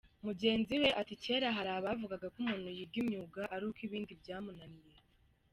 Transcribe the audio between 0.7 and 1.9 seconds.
we ati “Kera hari